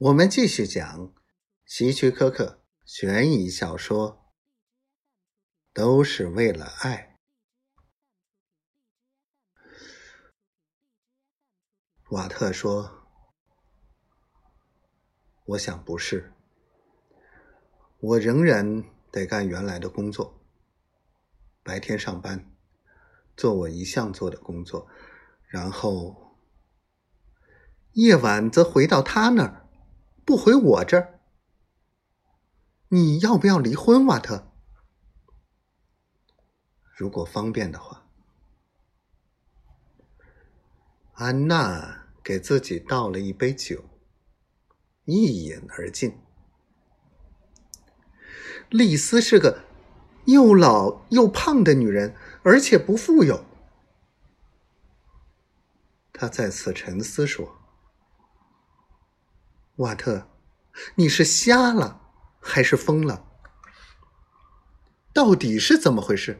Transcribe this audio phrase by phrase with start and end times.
[0.00, 1.12] 我们继续讲
[1.66, 4.32] 希区柯克悬疑小说，
[5.74, 7.18] 都是为了爱。
[12.12, 13.06] 瓦特说
[15.44, 16.32] ：“我想不是，
[17.98, 18.82] 我仍然
[19.12, 20.40] 得干原来的工作，
[21.62, 22.50] 白天上班，
[23.36, 24.88] 做我一向做的工作，
[25.46, 26.38] 然后
[27.92, 29.58] 夜晚则回到他那儿。”
[30.24, 31.20] 不回我这儿，
[32.88, 34.46] 你要不要离婚，瓦特？
[36.94, 38.06] 如果方便的话。
[41.14, 43.84] 安娜给自己倒了一杯酒，
[45.04, 46.18] 一饮而尽。
[48.70, 49.64] 丽丝是个
[50.26, 53.44] 又老又胖的女人，而且不富有。
[56.12, 57.59] 他再次沉思说。
[59.80, 60.28] 瓦特，
[60.96, 62.02] 你是瞎了
[62.38, 63.26] 还是疯了？
[65.14, 66.38] 到底是怎么回事？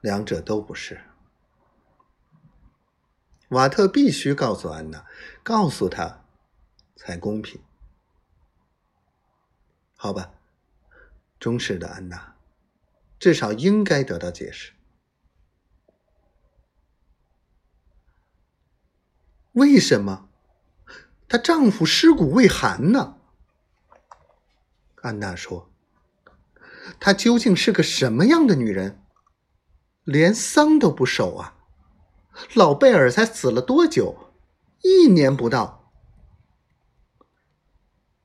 [0.00, 0.98] 两者都不是。
[3.48, 5.04] 瓦特必须告诉安娜，
[5.42, 6.24] 告诉她
[6.96, 7.62] 才公平。
[9.94, 10.32] 好吧，
[11.38, 12.36] 忠实的安娜，
[13.18, 14.72] 至少应该得到解释。
[19.54, 20.28] 为什么
[21.28, 23.18] 她丈夫尸骨未寒呢？
[24.96, 25.70] 安娜说
[27.00, 29.02] ：“她究竟是个什么样的女人？
[30.04, 31.56] 连丧都不守啊！
[32.54, 34.32] 老贝尔才死了多久？
[34.82, 35.92] 一年不到。”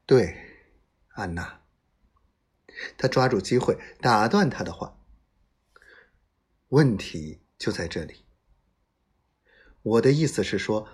[0.08, 0.36] 对，
[1.10, 1.62] 安娜。
[2.98, 4.98] 他抓住机会打断他的话。
[6.70, 8.26] 问题就在这里。
[9.82, 10.88] 我的意思是说。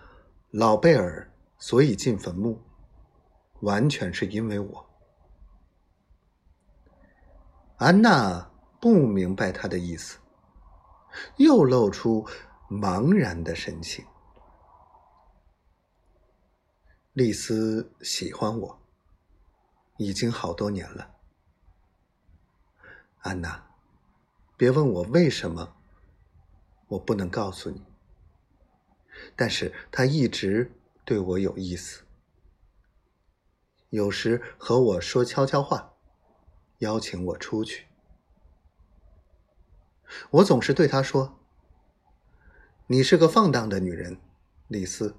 [0.58, 2.62] 老贝尔所以进坟墓，
[3.60, 4.90] 完全是因为我。
[7.76, 8.50] 安娜
[8.80, 10.18] 不明白他的意思，
[11.36, 12.26] 又露出
[12.70, 14.06] 茫然的神情。
[17.12, 18.80] 丽丝喜欢我，
[19.98, 21.18] 已经好多年了。
[23.18, 23.68] 安娜，
[24.56, 25.76] 别问我为什么，
[26.88, 27.86] 我不能告诉你。
[29.36, 30.72] 但是他一直
[31.04, 32.04] 对我有意思，
[33.90, 35.94] 有时和我说悄悄话，
[36.80, 37.88] 邀请我出去。
[40.32, 41.40] 我总是对他说
[42.88, 44.20] ：“你是个放荡的女人，
[44.68, 45.16] 李斯，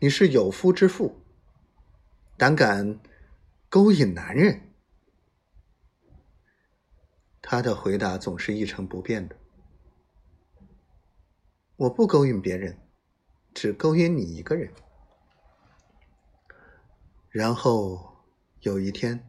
[0.00, 1.22] 你是有夫之妇，
[2.36, 3.00] 胆敢
[3.68, 4.62] 勾引男人。”
[7.40, 9.36] 他的回答总是一成不变的
[11.76, 12.78] ：“我不勾引别人。”
[13.60, 14.72] 只勾引你一个人。
[17.28, 18.22] 然后
[18.60, 19.28] 有一天，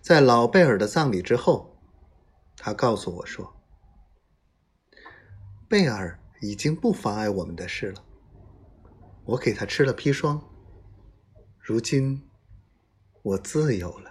[0.00, 1.76] 在老贝尔的葬礼之后，
[2.56, 3.52] 他告诉我说
[5.68, 8.04] ：“贝尔已经不妨碍我们的事了。
[9.24, 10.48] 我给他吃了砒霜，
[11.58, 12.30] 如今
[13.22, 14.09] 我自由了。”